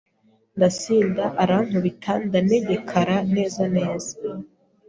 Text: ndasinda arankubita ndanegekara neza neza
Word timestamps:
ndasinda 0.57 1.25
arankubita 1.43 2.13
ndanegekara 2.25 3.15
neza 3.35 3.63
neza 3.75 4.11